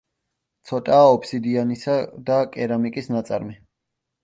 ცოტაა 0.69 1.11
ობსიდიანისა 1.17 1.99
და 2.31 2.41
კერამიკის 2.57 3.13
ნაწარმი. 3.19 3.57